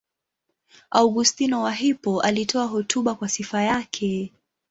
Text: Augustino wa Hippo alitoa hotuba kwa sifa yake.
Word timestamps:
Augustino 0.89 1.61
wa 1.63 1.71
Hippo 1.71 2.21
alitoa 2.21 2.65
hotuba 2.67 3.15
kwa 3.15 3.29
sifa 3.29 3.61
yake. 3.63 4.33